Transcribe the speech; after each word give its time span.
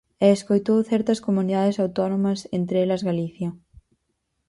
E 0.25 0.27
escoitou 0.37 0.79
certas 0.91 1.19
comunidades 1.27 1.79
autónomas, 1.85 2.39
entre 2.59 2.77
elas 2.83 3.05
Galicia. 3.09 3.49